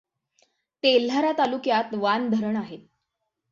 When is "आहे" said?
2.55-2.77